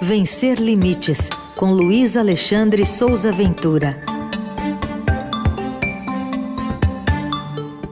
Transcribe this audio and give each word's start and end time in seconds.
Vencer 0.00 0.60
Limites, 0.60 1.30
com 1.56 1.72
Luiz 1.72 2.16
Alexandre 2.16 2.84
Souza 2.84 3.30
Ventura. 3.30 3.96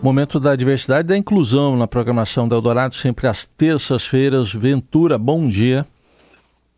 Momento 0.03 0.41
da 0.41 0.57
diversidade 0.57 1.07
e 1.07 1.09
da 1.11 1.17
inclusão 1.17 1.77
na 1.77 1.87
programação 1.87 2.49
da 2.49 2.57
Eldorado, 2.57 2.97
sempre 2.97 3.29
às 3.29 3.45
terças-feiras. 3.45 4.53
Ventura, 4.53 5.17
bom 5.17 5.49
dia. 5.49 5.87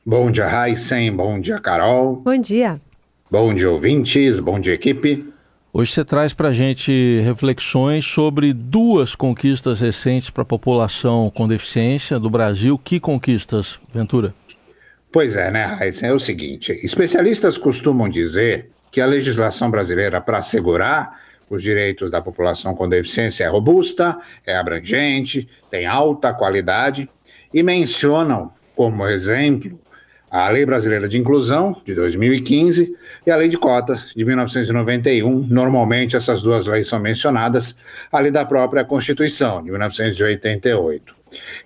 Bom 0.05 0.31
dia, 0.31 0.47
Heisen. 0.47 1.11
Bom 1.11 1.41
dia, 1.41 1.59
Carol. 1.59 2.17
Bom 2.17 2.39
dia. 2.39 2.79
Bom 3.31 3.55
dia, 3.55 3.71
ouvintes. 3.71 4.39
Bom 4.39 4.61
dia, 4.61 4.75
equipe. 4.75 5.25
Hoje 5.73 5.91
você 5.91 6.05
traz 6.05 6.35
para 6.35 6.51
a 6.51 6.55
gente 6.55 7.21
reflexões 7.25 8.05
sobre 8.05 8.53
duas 8.53 9.15
conquistas 9.15 9.81
recentes 9.81 10.31
para 10.31 10.43
a 10.43 10.47
população 10.47 11.33
com 11.35 11.49
deficiência 11.49 12.21
do 12.21 12.31
Brasil. 12.31 12.79
Que 12.79 13.01
conquistas, 13.01 13.81
Ventura? 13.93 14.35
Pois 15.15 15.37
é, 15.37 15.49
né, 15.49 15.79
Heisen? 15.81 16.09
É 16.09 16.13
o 16.13 16.19
seguinte: 16.19 16.73
especialistas 16.83 17.57
costumam 17.57 18.09
dizer 18.09 18.71
que 18.91 19.01
a 19.01 19.07
legislação 19.07 19.71
brasileira, 19.71 20.21
para 20.21 20.39
assegurar 20.39 21.21
os 21.49 21.63
direitos 21.63 22.11
da 22.11 22.21
população 22.21 22.75
com 22.75 22.89
deficiência, 22.89 23.45
é 23.45 23.47
robusta, 23.47 24.19
é 24.45 24.57
abrangente, 24.57 25.49
tem 25.71 25.87
alta 25.87 26.35
qualidade 26.35 27.09
e 27.53 27.63
mencionam 27.63 28.53
como 28.75 29.07
exemplo 29.07 29.79
a 30.29 30.49
Lei 30.49 30.67
Brasileira 30.67 31.09
de 31.09 31.17
Inclusão, 31.17 31.81
de 31.85 31.95
2015, 31.95 32.97
e 33.25 33.31
a 33.31 33.37
Lei 33.37 33.49
de 33.49 33.57
Cotas, 33.57 34.13
de 34.17 34.25
1991. 34.25 35.47
Normalmente, 35.49 36.17
essas 36.17 36.43
duas 36.43 36.67
leis 36.67 36.89
são 36.89 36.99
mencionadas, 36.99 37.79
além 38.11 38.33
da 38.33 38.45
própria 38.45 38.85
Constituição, 38.85 39.63
de 39.63 39.71
1988. 39.71 41.14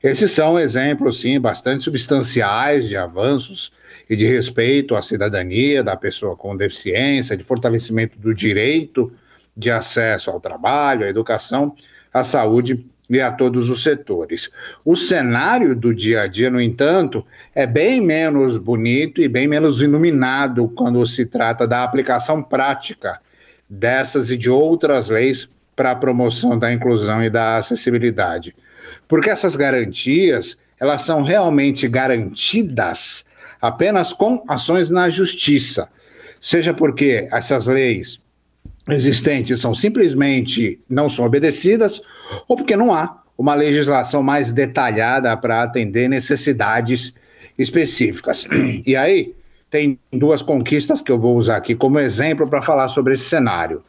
Esses 0.02 0.30
são 0.30 0.58
exemplos, 0.58 1.20
sim, 1.20 1.38
bastante 1.40 1.84
substanciais 1.84 2.88
de 2.88 2.96
avanços 2.96 3.72
e 4.08 4.16
de 4.16 4.26
respeito 4.26 4.94
à 4.94 5.02
cidadania 5.02 5.82
da 5.82 5.96
pessoa 5.96 6.36
com 6.36 6.56
deficiência, 6.56 7.36
de 7.36 7.44
fortalecimento 7.44 8.18
do 8.18 8.34
direito 8.34 9.12
de 9.56 9.70
acesso 9.70 10.30
ao 10.30 10.40
trabalho, 10.40 11.04
à 11.04 11.08
educação, 11.08 11.74
à 12.12 12.22
saúde 12.22 12.86
e 13.10 13.20
a 13.20 13.32
todos 13.32 13.70
os 13.70 13.82
setores. 13.82 14.50
O 14.84 14.94
cenário 14.94 15.74
do 15.74 15.94
dia 15.94 16.22
a 16.22 16.26
dia, 16.26 16.50
no 16.50 16.60
entanto, 16.60 17.26
é 17.54 17.66
bem 17.66 18.00
menos 18.00 18.56
bonito 18.58 19.20
e 19.20 19.28
bem 19.28 19.48
menos 19.48 19.80
iluminado 19.80 20.68
quando 20.68 21.04
se 21.06 21.26
trata 21.26 21.66
da 21.66 21.82
aplicação 21.82 22.42
prática 22.42 23.20
dessas 23.68 24.30
e 24.30 24.36
de 24.36 24.48
outras 24.48 25.08
leis 25.08 25.48
para 25.74 25.92
a 25.92 25.96
promoção 25.96 26.58
da 26.58 26.72
inclusão 26.72 27.22
e 27.22 27.30
da 27.30 27.56
acessibilidade. 27.56 28.54
Porque 29.08 29.30
essas 29.30 29.56
garantias, 29.56 30.56
elas 30.78 31.02
são 31.02 31.22
realmente 31.22 31.88
garantidas 31.88 33.24
apenas 33.60 34.12
com 34.12 34.44
ações 34.46 34.90
na 34.90 35.08
justiça. 35.08 35.88
Seja 36.40 36.72
porque 36.72 37.26
essas 37.32 37.66
leis 37.66 38.20
existentes 38.88 39.60
são 39.60 39.74
simplesmente 39.74 40.80
não 40.88 41.08
são 41.08 41.24
obedecidas, 41.24 42.00
ou 42.46 42.56
porque 42.56 42.76
não 42.76 42.94
há 42.94 43.22
uma 43.36 43.54
legislação 43.54 44.22
mais 44.22 44.52
detalhada 44.52 45.36
para 45.36 45.62
atender 45.62 46.08
necessidades 46.08 47.12
específicas. 47.58 48.46
E 48.86 48.96
aí, 48.96 49.34
tem 49.70 49.98
duas 50.12 50.42
conquistas 50.42 51.02
que 51.02 51.12
eu 51.12 51.18
vou 51.18 51.36
usar 51.36 51.56
aqui 51.56 51.74
como 51.74 51.98
exemplo 51.98 52.48
para 52.48 52.62
falar 52.62 52.88
sobre 52.88 53.14
esse 53.14 53.24
cenário. 53.24 53.82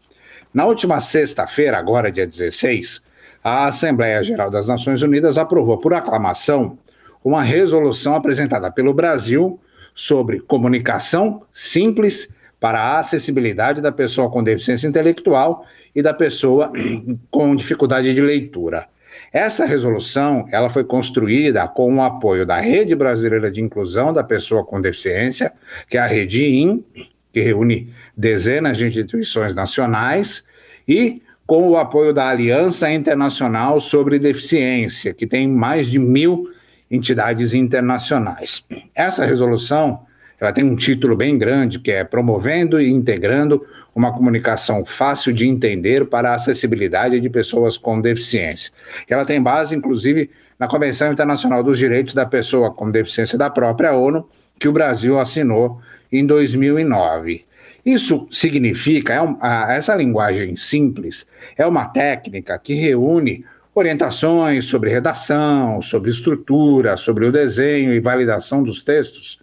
Na 0.54 0.66
última 0.66 1.00
sexta-feira, 1.00 1.78
agora 1.78 2.12
dia 2.12 2.28
16, 2.28 3.02
a 3.44 3.68
Assembleia 3.68 4.24
Geral 4.24 4.50
das 4.50 4.68
Nações 4.68 5.02
Unidas 5.02 5.38
aprovou 5.38 5.78
por 5.78 5.94
aclamação 5.94 6.78
uma 7.24 7.42
resolução 7.42 8.16
apresentada 8.16 8.72
pelo 8.72 8.94
Brasil 8.94 9.60
sobre 9.94 10.40
comunicação 10.40 11.44
simples 11.52 12.30
para 12.60 12.80
a 12.80 13.00
acessibilidade 13.00 13.82
da 13.82 13.92
pessoa 13.92 14.30
com 14.30 14.44
deficiência 14.44 14.88
intelectual 14.88 15.66
e 15.96 16.02
da 16.02 16.14
pessoa 16.14 16.72
com 17.32 17.56
dificuldade 17.56 18.14
de 18.14 18.22
leitura. 18.22 18.88
Essa 19.32 19.66
resolução, 19.66 20.48
ela 20.52 20.70
foi 20.70 20.84
construída 20.84 21.68
com 21.68 21.96
o 21.96 22.02
apoio 22.02 22.46
da 22.46 22.60
Rede 22.60 22.96
Brasileira 22.96 23.52
de 23.52 23.62
Inclusão 23.62 24.12
da 24.12 24.24
Pessoa 24.24 24.66
com 24.66 24.82
Deficiência, 24.82 25.52
que 25.90 25.98
é 25.98 26.02
a 26.02 26.08
Rede 26.08 26.44
IN, 26.46 26.84
que 27.32 27.40
reúne 27.40 27.94
dezenas 28.18 28.78
de 28.78 28.88
instituições 28.88 29.56
nacionais, 29.56 30.44
e 30.88 31.22
com 31.50 31.68
o 31.68 31.78
apoio 31.78 32.14
da 32.14 32.30
Aliança 32.30 32.92
Internacional 32.92 33.80
sobre 33.80 34.20
Deficiência, 34.20 35.16
que 35.16 35.26
tem 35.26 35.48
mais 35.48 35.88
de 35.88 35.98
mil 35.98 36.48
entidades 36.92 37.56
internacionais. 37.56 38.64
Essa 38.94 39.26
resolução 39.26 40.02
ela 40.40 40.54
tem 40.54 40.64
um 40.64 40.76
título 40.76 41.16
bem 41.16 41.40
grande 41.40 41.80
que 41.80 41.90
é 41.90 42.04
Promovendo 42.04 42.80
e 42.80 42.92
Integrando 42.92 43.66
uma 43.96 44.14
comunicação 44.14 44.86
fácil 44.86 45.34
de 45.34 45.48
entender 45.48 46.06
para 46.06 46.30
a 46.30 46.36
acessibilidade 46.36 47.20
de 47.20 47.30
pessoas 47.32 47.80
com 47.80 48.00
deficiência. 48.00 48.72
Ela 49.10 49.26
tem 49.26 49.42
base, 49.42 49.76
inclusive, 49.76 50.30
na 50.60 50.68
Convenção 50.68 51.12
Internacional 51.12 51.64
dos 51.64 51.80
Direitos 51.80 52.14
da 52.14 52.28
Pessoa 52.28 52.72
com 52.72 52.92
Deficiência 52.92 53.40
da 53.40 53.50
própria 53.50 53.96
ONU, 53.96 54.30
que 54.60 54.68
o 54.68 54.72
Brasil 54.72 55.20
assinou 55.20 55.82
em 56.12 56.24
2009. 56.28 57.49
Isso 57.86 58.28
significa, 58.32 59.14
é 59.14 59.22
um, 59.22 59.38
a, 59.42 59.74
essa 59.74 59.96
linguagem 59.96 60.56
simples 60.56 61.28
é 61.58 61.66
uma 61.66 61.86
técnica 61.86 62.58
que 62.60 62.74
reúne 62.74 63.46
orientações 63.74 64.66
sobre 64.66 64.90
redação, 64.90 65.82
sobre 65.82 66.10
estrutura, 66.12 66.98
sobre 66.98 67.26
o 67.26 67.32
desenho 67.32 67.94
e 67.94 68.00
validação 68.00 68.64
dos 68.64 68.84
textos 68.84 69.40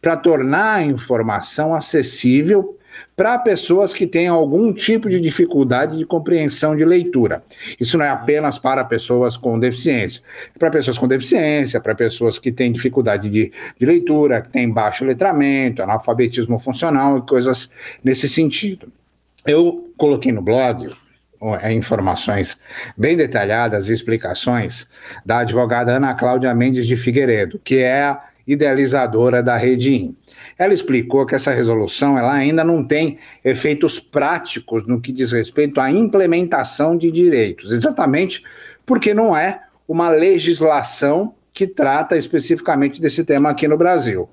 para 0.00 0.16
tornar 0.16 0.76
a 0.76 0.84
informação 0.84 1.74
acessível 1.74 2.78
para 3.16 3.38
pessoas 3.38 3.92
que 3.92 4.06
têm 4.06 4.28
algum 4.28 4.72
tipo 4.72 5.08
de 5.08 5.20
dificuldade 5.20 5.98
de 5.98 6.04
compreensão 6.04 6.76
de 6.76 6.84
leitura. 6.84 7.42
Isso 7.78 7.98
não 7.98 8.04
é 8.04 8.08
apenas 8.08 8.58
para 8.58 8.84
pessoas 8.84 9.36
com 9.36 9.58
deficiência, 9.58 10.22
para 10.58 10.70
pessoas 10.70 10.98
com 10.98 11.06
deficiência, 11.06 11.80
para 11.80 11.94
pessoas 11.94 12.38
que 12.38 12.50
têm 12.50 12.72
dificuldade 12.72 13.28
de, 13.28 13.52
de 13.78 13.86
leitura, 13.86 14.40
que 14.42 14.50
têm 14.50 14.70
baixo 14.70 15.04
letramento, 15.04 15.82
analfabetismo 15.82 16.58
funcional 16.58 17.18
e 17.18 17.22
coisas 17.22 17.70
nesse 18.02 18.28
sentido. 18.28 18.88
Eu 19.46 19.92
coloquei 19.96 20.32
no 20.32 20.42
blog 20.42 20.90
é, 21.62 21.72
informações 21.72 22.58
bem 22.96 23.16
detalhadas 23.16 23.88
e 23.88 23.94
explicações 23.94 24.86
da 25.24 25.38
advogada 25.38 25.92
Ana 25.92 26.14
Cláudia 26.14 26.54
Mendes 26.54 26.86
de 26.86 26.96
Figueiredo, 26.96 27.58
que 27.64 27.78
é 27.78 28.02
a 28.02 28.29
idealizadora 28.52 29.42
da 29.42 29.56
Rede 29.56 29.94
IN. 29.94 30.16
Ela 30.58 30.74
explicou 30.74 31.24
que 31.24 31.34
essa 31.34 31.52
resolução 31.52 32.18
ela 32.18 32.32
ainda 32.32 32.64
não 32.64 32.84
tem 32.84 33.18
efeitos 33.44 33.98
práticos 33.98 34.86
no 34.86 35.00
que 35.00 35.12
diz 35.12 35.32
respeito 35.32 35.80
à 35.80 35.90
implementação 35.90 36.96
de 36.96 37.10
direitos, 37.10 37.72
exatamente 37.72 38.42
porque 38.84 39.14
não 39.14 39.36
é 39.36 39.60
uma 39.86 40.08
legislação 40.08 41.34
que 41.52 41.66
trata 41.66 42.16
especificamente 42.16 43.00
desse 43.00 43.24
tema 43.24 43.50
aqui 43.50 43.66
no 43.68 43.76
Brasil. 43.76 44.28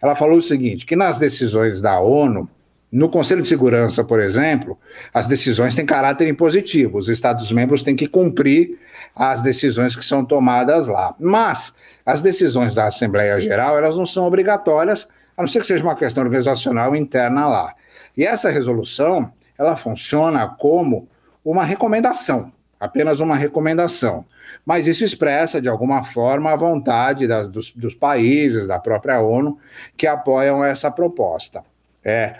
Ela 0.00 0.16
falou 0.16 0.38
o 0.38 0.42
seguinte: 0.42 0.84
que 0.84 0.96
nas 0.96 1.18
decisões 1.18 1.80
da 1.80 2.00
ONU, 2.00 2.48
no 2.90 3.08
Conselho 3.08 3.40
de 3.40 3.48
Segurança, 3.48 4.04
por 4.04 4.20
exemplo, 4.20 4.78
as 5.14 5.26
decisões 5.26 5.74
têm 5.74 5.86
caráter 5.86 6.28
impositivo, 6.28 6.98
os 6.98 7.08
Estados-membros 7.08 7.82
têm 7.82 7.96
que 7.96 8.06
cumprir 8.06 8.78
as 9.14 9.42
decisões 9.42 9.94
que 9.94 10.04
são 10.04 10.24
tomadas 10.24 10.86
lá. 10.86 11.14
Mas 11.18 11.74
as 12.04 12.22
decisões 12.22 12.74
da 12.74 12.86
Assembleia 12.86 13.40
Geral, 13.40 13.76
elas 13.78 13.96
não 13.96 14.06
são 14.06 14.26
obrigatórias, 14.26 15.08
a 15.36 15.42
não 15.42 15.48
ser 15.48 15.60
que 15.60 15.66
seja 15.66 15.82
uma 15.82 15.96
questão 15.96 16.24
organizacional 16.24 16.96
interna 16.96 17.46
lá. 17.46 17.74
E 18.16 18.24
essa 18.24 18.50
resolução, 18.50 19.32
ela 19.58 19.76
funciona 19.76 20.46
como 20.48 21.08
uma 21.44 21.64
recomendação, 21.64 22.52
apenas 22.78 23.20
uma 23.20 23.36
recomendação. 23.36 24.24
Mas 24.64 24.86
isso 24.86 25.04
expressa, 25.04 25.60
de 25.60 25.68
alguma 25.68 26.04
forma, 26.04 26.52
a 26.52 26.56
vontade 26.56 27.26
das, 27.26 27.48
dos, 27.48 27.70
dos, 27.70 27.94
países, 27.94 28.66
da 28.66 28.78
própria 28.78 29.20
ONU, 29.20 29.58
que 29.96 30.06
apoiam 30.06 30.62
essa 30.62 30.90
proposta. 30.90 31.64
É, 32.04 32.36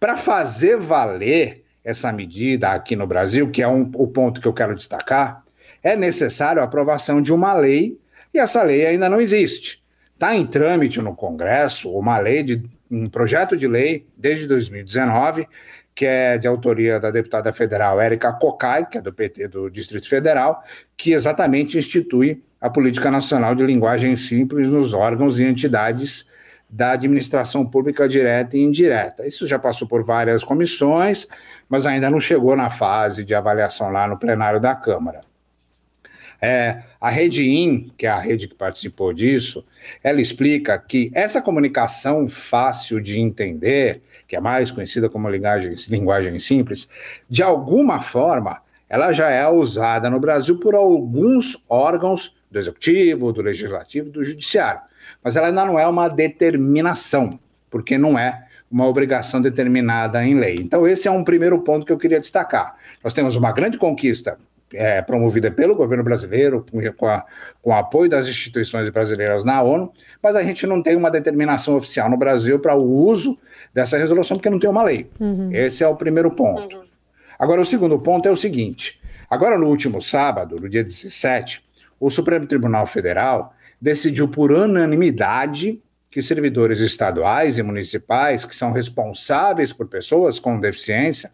Para 0.00 0.16
fazer 0.16 0.76
valer 0.76 1.64
essa 1.84 2.12
medida 2.12 2.70
aqui 2.70 2.96
no 2.96 3.06
Brasil, 3.06 3.50
que 3.50 3.62
é 3.62 3.68
um, 3.68 3.90
o 3.94 4.06
ponto 4.08 4.40
que 4.40 4.48
eu 4.48 4.52
quero 4.52 4.74
destacar, 4.74 5.43
é 5.84 5.94
necessário 5.94 6.60
a 6.60 6.64
aprovação 6.64 7.22
de 7.22 7.32
uma 7.32 7.52
lei 7.52 7.96
e 8.32 8.38
essa 8.38 8.62
lei 8.62 8.86
ainda 8.86 9.08
não 9.08 9.20
existe. 9.20 9.80
Está 10.14 10.34
em 10.34 10.46
trâmite 10.46 11.00
no 11.00 11.14
Congresso 11.14 11.90
uma 11.92 12.18
lei 12.18 12.42
de 12.42 12.62
um 12.90 13.08
projeto 13.08 13.56
de 13.56 13.68
lei 13.68 14.06
desde 14.16 14.48
2019 14.48 15.46
que 15.94 16.06
é 16.06 16.36
de 16.36 16.48
autoria 16.48 16.98
da 16.98 17.10
deputada 17.10 17.52
federal 17.52 18.00
Érica 18.00 18.32
Cocai, 18.32 18.84
que 18.84 18.98
é 18.98 19.00
do 19.00 19.12
PT 19.12 19.48
do 19.48 19.70
Distrito 19.70 20.08
Federal, 20.08 20.64
que 20.96 21.12
exatamente 21.12 21.78
institui 21.78 22.42
a 22.60 22.68
Política 22.68 23.10
Nacional 23.10 23.54
de 23.54 23.64
Linguagem 23.64 24.16
Simples 24.16 24.68
nos 24.68 24.92
órgãos 24.92 25.38
e 25.38 25.44
entidades 25.44 26.26
da 26.68 26.92
administração 26.92 27.64
pública 27.64 28.08
direta 28.08 28.56
e 28.56 28.60
indireta. 28.60 29.24
Isso 29.24 29.46
já 29.46 29.58
passou 29.58 29.86
por 29.86 30.02
várias 30.02 30.42
comissões, 30.42 31.28
mas 31.68 31.86
ainda 31.86 32.10
não 32.10 32.18
chegou 32.18 32.56
na 32.56 32.70
fase 32.70 33.24
de 33.24 33.34
avaliação 33.34 33.90
lá 33.90 34.08
no 34.08 34.18
plenário 34.18 34.58
da 34.58 34.74
Câmara. 34.74 35.20
É, 36.44 36.82
a 37.00 37.08
rede 37.08 37.42
IN, 37.42 37.90
que 37.96 38.04
é 38.06 38.10
a 38.10 38.18
rede 38.18 38.46
que 38.46 38.54
participou 38.54 39.14
disso, 39.14 39.64
ela 40.02 40.20
explica 40.20 40.78
que 40.78 41.10
essa 41.14 41.40
comunicação 41.40 42.28
fácil 42.28 43.00
de 43.00 43.18
entender, 43.18 44.02
que 44.28 44.36
é 44.36 44.40
mais 44.40 44.70
conhecida 44.70 45.08
como 45.08 45.30
linguagem, 45.30 45.74
linguagem 45.88 46.38
simples, 46.38 46.86
de 47.30 47.42
alguma 47.42 48.02
forma, 48.02 48.60
ela 48.90 49.10
já 49.14 49.30
é 49.30 49.48
usada 49.48 50.10
no 50.10 50.20
Brasil 50.20 50.58
por 50.58 50.74
alguns 50.74 51.56
órgãos 51.66 52.36
do 52.50 52.58
executivo, 52.58 53.32
do 53.32 53.40
legislativo, 53.40 54.10
do 54.10 54.22
judiciário. 54.22 54.82
Mas 55.22 55.36
ela 55.36 55.46
ainda 55.46 55.64
não 55.64 55.78
é 55.78 55.86
uma 55.86 56.08
determinação, 56.08 57.40
porque 57.70 57.96
não 57.96 58.18
é 58.18 58.46
uma 58.70 58.86
obrigação 58.86 59.40
determinada 59.40 60.22
em 60.22 60.34
lei. 60.34 60.56
Então, 60.56 60.86
esse 60.86 61.08
é 61.08 61.10
um 61.10 61.24
primeiro 61.24 61.58
ponto 61.60 61.86
que 61.86 61.92
eu 61.92 61.96
queria 61.96 62.20
destacar. 62.20 62.76
Nós 63.02 63.14
temos 63.14 63.34
uma 63.34 63.50
grande 63.50 63.78
conquista 63.78 64.36
é, 64.74 65.00
promovida 65.02 65.50
pelo 65.50 65.74
governo 65.74 66.04
brasileiro, 66.04 66.64
com, 66.96 67.06
a, 67.06 67.24
com 67.62 67.70
o 67.70 67.72
apoio 67.72 68.10
das 68.10 68.26
instituições 68.26 68.88
brasileiras 68.90 69.44
na 69.44 69.62
ONU, 69.62 69.92
mas 70.22 70.36
a 70.36 70.42
gente 70.42 70.66
não 70.66 70.82
tem 70.82 70.96
uma 70.96 71.10
determinação 71.10 71.76
oficial 71.76 72.10
no 72.10 72.16
Brasil 72.16 72.58
para 72.58 72.74
o 72.74 72.84
uso 72.84 73.38
dessa 73.72 73.96
resolução, 73.96 74.36
porque 74.36 74.50
não 74.50 74.58
tem 74.58 74.70
uma 74.70 74.82
lei. 74.82 75.10
Uhum. 75.18 75.50
Esse 75.52 75.82
é 75.82 75.88
o 75.88 75.96
primeiro 75.96 76.30
ponto. 76.30 76.76
Uhum. 76.76 76.84
Agora, 77.38 77.60
o 77.60 77.66
segundo 77.66 77.98
ponto 77.98 78.28
é 78.28 78.30
o 78.30 78.36
seguinte: 78.36 79.00
agora, 79.28 79.58
no 79.58 79.66
último 79.66 80.00
sábado, 80.00 80.60
no 80.60 80.68
dia 80.68 80.84
17, 80.84 81.64
o 81.98 82.10
Supremo 82.10 82.46
Tribunal 82.46 82.86
Federal 82.86 83.54
decidiu 83.80 84.28
por 84.28 84.52
unanimidade 84.52 85.80
que 86.10 86.22
servidores 86.22 86.78
estaduais 86.78 87.58
e 87.58 87.62
municipais 87.62 88.44
que 88.44 88.54
são 88.54 88.70
responsáveis 88.70 89.72
por 89.72 89.88
pessoas 89.88 90.38
com 90.38 90.60
deficiência 90.60 91.30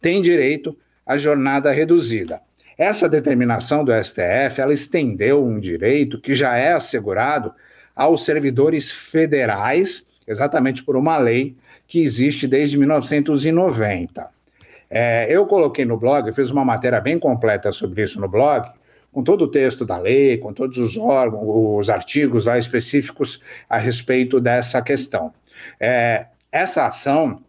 têm 0.00 0.22
direito 0.22 0.74
à 1.06 1.18
jornada 1.18 1.70
reduzida. 1.70 2.40
Essa 2.76 3.08
determinação 3.08 3.84
do 3.84 3.92
STF, 3.92 4.60
ela 4.60 4.72
estendeu 4.72 5.44
um 5.44 5.60
direito 5.60 6.20
que 6.20 6.34
já 6.34 6.56
é 6.56 6.72
assegurado 6.72 7.52
aos 7.94 8.24
servidores 8.24 8.90
federais, 8.90 10.06
exatamente 10.26 10.82
por 10.82 10.96
uma 10.96 11.18
lei 11.18 11.56
que 11.86 12.02
existe 12.02 12.46
desde 12.46 12.78
1990. 12.78 14.26
É, 14.88 15.26
eu 15.30 15.46
coloquei 15.46 15.84
no 15.84 15.96
blog, 15.96 16.32
fiz 16.32 16.50
uma 16.50 16.64
matéria 16.64 17.00
bem 17.00 17.18
completa 17.18 17.72
sobre 17.72 18.02
isso 18.02 18.20
no 18.20 18.28
blog, 18.28 18.70
com 19.12 19.22
todo 19.22 19.42
o 19.42 19.48
texto 19.48 19.84
da 19.84 19.98
lei, 19.98 20.38
com 20.38 20.52
todos 20.52 20.78
os 20.78 20.96
órgãos, 20.96 21.44
os 21.46 21.90
artigos 21.90 22.46
lá 22.46 22.58
específicos 22.58 23.42
a 23.68 23.76
respeito 23.76 24.40
dessa 24.40 24.80
questão. 24.80 25.32
É, 25.78 26.26
essa 26.50 26.86
ação 26.86 27.42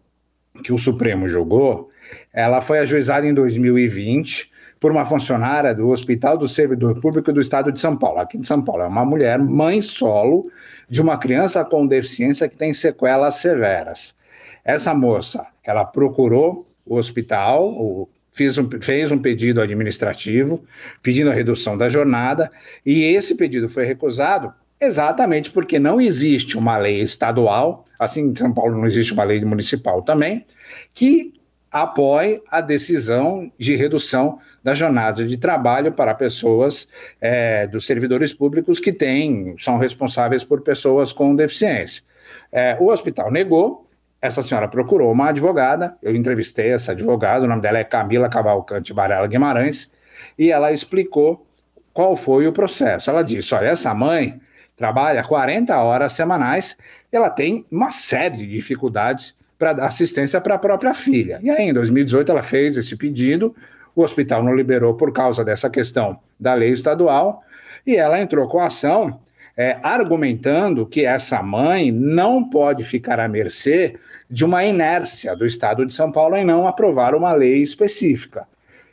que 0.63 0.73
o 0.73 0.77
Supremo 0.77 1.27
julgou, 1.27 1.89
ela 2.33 2.61
foi 2.61 2.79
ajuizada 2.79 3.25
em 3.25 3.33
2020 3.33 4.52
por 4.83 4.91
uma 4.91 5.05
funcionária 5.05 5.73
do 5.73 5.91
Hospital 5.91 6.37
do 6.37 6.45
Servidor 6.45 6.99
Público 6.99 7.31
do 7.31 7.39
Estado 7.39 7.71
de 7.71 7.79
São 7.79 7.95
Paulo. 7.95 8.19
Aqui 8.19 8.37
em 8.37 8.43
São 8.43 8.61
Paulo 8.61 8.83
é 8.83 8.85
uma 8.85 9.05
mulher, 9.05 9.39
mãe 9.39 9.79
solo, 9.81 10.51
de 10.89 11.01
uma 11.01 11.17
criança 11.17 11.63
com 11.63 11.87
deficiência 11.87 12.49
que 12.49 12.57
tem 12.57 12.73
sequelas 12.73 13.35
severas. 13.35 14.13
Essa 14.61 14.93
moça, 14.93 15.47
ela 15.63 15.85
procurou 15.85 16.67
o 16.85 16.97
hospital, 16.97 17.69
o 17.69 18.09
fez 18.33 18.57
um, 18.57 18.69
fez 18.81 19.09
um 19.09 19.19
pedido 19.19 19.61
administrativo 19.61 20.61
pedindo 21.01 21.29
a 21.29 21.33
redução 21.33 21.77
da 21.77 21.87
jornada 21.87 22.51
e 22.85 23.03
esse 23.03 23.35
pedido 23.35 23.69
foi 23.69 23.85
recusado 23.85 24.53
exatamente 24.81 25.49
porque 25.49 25.79
não 25.79 26.01
existe 26.01 26.57
uma 26.57 26.75
lei 26.75 26.99
estadual, 26.99 27.85
assim 27.97 28.31
em 28.31 28.35
São 28.35 28.51
Paulo 28.51 28.75
não 28.75 28.85
existe 28.85 29.13
uma 29.13 29.23
lei 29.23 29.45
municipal 29.45 30.01
também, 30.01 30.45
que 30.93 31.31
apoie 31.73 32.39
a 32.51 32.61
decisão 32.61 33.51
de 33.57 33.75
redução 33.75 34.37
da 34.63 34.75
jornada 34.75 35.25
de 35.25 35.37
trabalho 35.37 35.91
para 35.91 36.13
pessoas 36.13 36.87
é, 37.19 37.65
dos 37.65 37.87
servidores 37.87 38.31
públicos 38.31 38.79
que 38.79 38.93
têm, 38.93 39.55
são 39.57 39.79
responsáveis 39.79 40.43
por 40.43 40.61
pessoas 40.61 41.11
com 41.11 41.35
deficiência. 41.35 42.03
É, 42.51 42.77
o 42.79 42.91
hospital 42.91 43.31
negou, 43.31 43.89
essa 44.21 44.43
senhora 44.43 44.67
procurou 44.67 45.11
uma 45.11 45.29
advogada, 45.29 45.97
eu 46.03 46.15
entrevistei 46.15 46.71
essa 46.71 46.91
advogada, 46.91 47.43
o 47.43 47.47
nome 47.47 47.63
dela 47.63 47.79
é 47.79 47.83
Camila 47.83 48.29
Cavalcante 48.29 48.93
Barela 48.93 49.25
Guimarães, 49.25 49.91
e 50.37 50.51
ela 50.51 50.71
explicou 50.71 51.47
qual 51.91 52.15
foi 52.15 52.47
o 52.47 52.53
processo. 52.53 53.09
Ela 53.09 53.23
disse: 53.23 53.53
olha, 53.55 53.69
essa 53.69 53.95
mãe 53.95 54.39
trabalha 54.77 55.23
40 55.23 55.75
horas 55.81 56.13
semanais, 56.13 56.77
ela 57.11 57.31
tem 57.31 57.65
uma 57.71 57.89
série 57.89 58.37
de 58.37 58.47
dificuldades 58.47 59.35
para 59.63 59.71
dar 59.71 59.85
assistência 59.85 60.41
para 60.41 60.55
a 60.55 60.59
própria 60.59 60.93
filha. 60.93 61.39
E 61.41 61.49
aí, 61.49 61.69
em 61.69 61.73
2018, 61.73 62.29
ela 62.29 62.43
fez 62.43 62.75
esse 62.75 62.97
pedido, 62.97 63.55
o 63.95 64.01
hospital 64.01 64.43
não 64.43 64.53
liberou 64.53 64.95
por 64.95 65.13
causa 65.13 65.41
dessa 65.41 65.69
questão 65.69 66.19
da 66.37 66.53
lei 66.53 66.71
estadual, 66.71 67.41
e 67.87 67.95
ela 67.95 68.19
entrou 68.19 68.45
com 68.49 68.59
a 68.59 68.65
ação 68.65 69.21
é, 69.55 69.77
argumentando 69.81 70.85
que 70.85 71.05
essa 71.05 71.41
mãe 71.41 71.93
não 71.93 72.43
pode 72.43 72.83
ficar 72.83 73.21
à 73.21 73.27
mercê 73.29 73.95
de 74.29 74.43
uma 74.43 74.65
inércia 74.65 75.33
do 75.33 75.45
Estado 75.45 75.85
de 75.85 75.93
São 75.93 76.11
Paulo 76.11 76.35
em 76.35 76.43
não 76.43 76.67
aprovar 76.67 77.15
uma 77.15 77.31
lei 77.31 77.63
específica. 77.63 78.45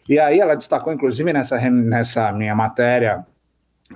E 0.09 0.21
aí 0.21 0.39
ela 0.39 0.55
destacou, 0.55 0.93
inclusive, 0.93 1.33
nessa, 1.33 1.59
nessa 1.69 2.31
minha 2.31 2.55
matéria, 2.55 3.27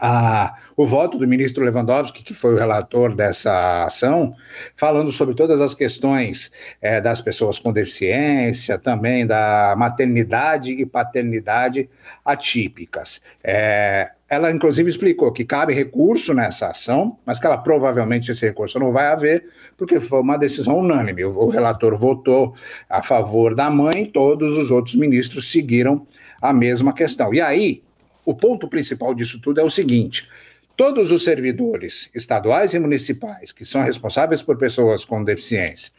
a, 0.00 0.56
o 0.76 0.87
voto 0.87 1.17
do 1.17 1.26
ministro 1.26 1.64
Lewandowski, 1.64 2.23
que 2.23 2.35
foi 2.35 2.55
o 2.55 2.58
relator 2.58 3.14
dessa 3.14 3.85
ação, 3.85 4.35
falando 4.76 5.12
sobre 5.12 5.35
todas 5.35 5.61
as 5.61 5.75
questões 5.75 6.50
é, 6.82 7.00
das 7.00 7.20
pessoas 7.20 7.58
com 7.58 7.73
deficiência, 7.73 8.79
também 8.79 9.26
da 9.26 9.75
maternidade 9.76 10.73
e 10.73 10.85
paternidade 10.85 11.88
atípicas. 12.25 13.23
É, 13.43 14.11
ela, 14.29 14.50
inclusive, 14.50 14.91
explicou 14.91 15.31
que 15.31 15.44
cabe 15.44 15.73
recurso 15.73 16.35
nessa 16.35 16.69
ação, 16.69 17.19
mas 17.25 17.38
que 17.38 17.47
ela 17.47 17.58
provavelmente 17.58 18.32
esse 18.32 18.44
recurso 18.44 18.81
não 18.81 18.90
vai 18.90 19.06
haver, 19.06 19.49
porque 19.76 20.00
foi 20.00 20.20
uma 20.20 20.37
decisão 20.37 20.79
unânime. 20.79 21.25
O 21.25 21.49
relator 21.49 21.97
votou 21.97 22.55
a 22.90 23.00
favor 23.00 23.55
da 23.55 23.70
mãe, 23.70 24.06
todos 24.06 24.56
os 24.56 24.73
outros 24.73 24.97
ministros 24.97 25.50
seguiram 25.52 26.05
a 26.43 26.52
mesma 26.52 26.93
questão. 26.93 27.32
E 27.32 27.40
aí, 27.40 27.83
o 28.25 28.35
ponto 28.35 28.69
principal 28.69 29.15
disso 29.15 29.41
tudo 29.41 29.61
é 29.61 29.65
o 29.65 29.71
seguinte: 29.71 30.29
todos 30.76 31.11
os 31.11 31.25
servidores 31.25 32.11
estaduais 32.15 32.75
e 32.75 32.79
municipais 32.79 33.53
que 33.53 33.65
são 33.65 33.82
responsáveis 33.82 34.43
por 34.43 34.56
pessoas 34.56 35.05
com 35.05 35.23
deficiência 35.23 35.93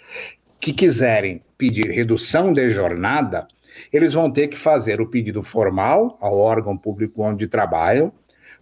que 0.65 0.73
quiserem 0.73 1.43
pedir 1.59 1.91
redução 1.91 2.51
de 2.51 2.71
jornada, 2.71 3.47
eles 3.93 4.13
vão 4.13 4.31
ter 4.31 4.47
que 4.47 4.57
fazer 4.57 4.99
o 4.99 5.05
pedido 5.05 5.43
formal 5.43 6.17
ao 6.19 6.37
órgão 6.37 6.75
público 6.75 7.21
onde 7.21 7.47
trabalham. 7.47 8.11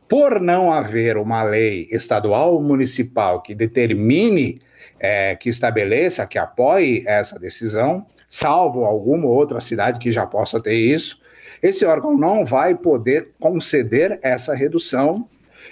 Por 0.10 0.42
não 0.42 0.70
haver 0.70 1.16
uma 1.16 1.44
lei 1.44 1.88
estadual 1.90 2.56
ou 2.56 2.62
municipal 2.62 3.42
que 3.42 3.56
determine, 3.56 4.62
é, 5.00 5.36
que 5.38 5.50
estabeleça, 5.50 6.28
que 6.28 6.38
apoie 6.38 7.04
essa 7.08 7.40
decisão, 7.40 8.06
salvo 8.30 8.84
alguma 8.84 9.28
outra 9.28 9.62
cidade 9.62 9.98
que 9.98 10.12
já 10.12 10.26
possa 10.28 10.62
ter 10.62 10.76
isso, 10.76 11.22
esse 11.64 11.86
órgão 11.86 12.18
não 12.18 12.46
vai 12.46 12.76
poder 12.76 13.30
conceder 13.40 14.20
essa 14.22 14.54
redução, 14.54 15.28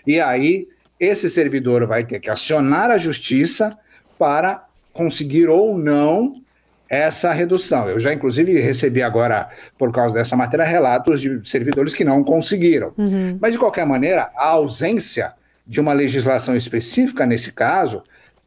e 0.08 0.22
aí 0.22 0.70
esse 0.98 1.30
servidor 1.30 1.86
vai 1.86 2.06
ter 2.06 2.22
que 2.22 2.30
acionar 2.30 2.90
a 2.90 2.98
justiça 2.98 3.78
para 4.18 4.66
conseguir 4.94 5.50
ou 5.50 5.78
não 5.78 6.42
essa 6.88 7.32
redução. 7.32 7.90
Eu 7.90 8.00
já, 8.00 8.14
inclusive, 8.14 8.60
recebi 8.60 9.02
agora, 9.02 9.50
por 9.78 9.92
causa 9.92 10.16
dessa 10.16 10.36
matéria, 10.36 10.66
relatos 10.66 11.20
de 11.20 11.42
servidores 11.50 11.94
que 11.94 12.06
não 12.06 12.24
conseguiram. 12.24 12.94
Uhum. 12.98 13.38
Mas, 13.42 13.54
de 13.54 13.60
qualquer 13.60 13.86
maneira, 13.86 14.30
a 14.36 14.50
ausência 14.50 15.34
de 15.66 15.80
uma 15.80 15.94
legislação 15.94 16.56
específica 16.56 17.26
nesse 17.26 17.52
caso 17.52 18.04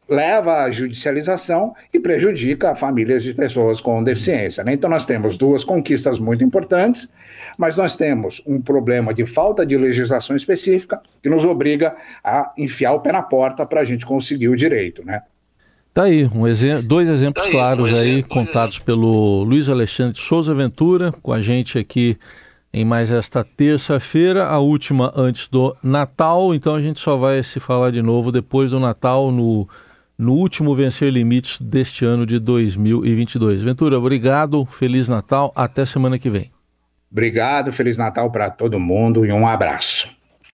leva 0.07 0.63
à 0.63 0.71
judicialização 0.71 1.73
e 1.93 1.99
prejudica 1.99 2.75
famílias 2.75 3.23
de 3.23 3.33
pessoas 3.33 3.81
com 3.81 4.03
deficiência. 4.03 4.63
Né? 4.63 4.73
Então, 4.73 4.89
nós 4.89 5.05
temos 5.05 5.37
duas 5.37 5.63
conquistas 5.63 6.19
muito 6.19 6.43
importantes, 6.43 7.09
mas 7.57 7.77
nós 7.77 7.95
temos 7.95 8.41
um 8.45 8.61
problema 8.61 9.13
de 9.13 9.25
falta 9.25 9.65
de 9.65 9.77
legislação 9.77 10.35
específica 10.35 11.01
que 11.21 11.29
nos 11.29 11.43
obriga 11.43 11.95
a 12.23 12.51
enfiar 12.57 12.93
o 12.93 12.99
pé 12.99 13.11
na 13.11 13.23
porta 13.23 13.65
para 13.65 13.81
a 13.81 13.83
gente 13.83 14.05
conseguir 14.05 14.49
o 14.49 14.55
direito. 14.55 15.03
Né? 15.03 15.21
Tá 15.93 16.03
aí, 16.03 16.25
um 16.25 16.43
dois 16.83 17.07
exemplos 17.07 17.41
tá 17.41 17.47
aí, 17.47 17.51
claros 17.51 17.91
um 17.91 17.95
aí, 17.95 18.21
contados 18.21 18.77
pelo 18.77 19.43
Luiz 19.43 19.69
Alexandre 19.69 20.19
Souza 20.19 20.53
Ventura, 20.53 21.13
com 21.23 21.31
a 21.31 21.41
gente 21.41 21.79
aqui 21.79 22.17
em 22.73 22.83
mais 22.83 23.09
esta 23.09 23.41
terça-feira, 23.41 24.45
a 24.45 24.59
última 24.59 25.13
antes 25.15 25.47
do 25.47 25.73
Natal, 25.81 26.53
então 26.53 26.75
a 26.75 26.81
gente 26.81 26.99
só 26.99 27.15
vai 27.15 27.41
se 27.41 27.57
falar 27.57 27.89
de 27.89 28.01
novo 28.01 28.33
depois 28.33 28.71
do 28.71 28.79
Natal, 28.81 29.31
no, 29.31 29.65
no 30.17 30.33
último 30.33 30.75
Vencer 30.75 31.11
Limites 31.11 31.59
deste 31.59 32.05
ano 32.05 32.25
de 32.25 32.39
2022. 32.39 33.61
Ventura, 33.61 33.97
obrigado, 33.97 34.65
Feliz 34.65 35.07
Natal, 35.07 35.51
até 35.55 35.85
semana 35.85 36.17
que 36.17 36.29
vem. 36.29 36.51
Obrigado, 37.11 37.71
Feliz 37.71 37.97
Natal 37.97 38.31
para 38.31 38.49
todo 38.49 38.79
mundo 38.79 39.25
e 39.25 39.31
um 39.31 39.47
abraço. 39.47 40.13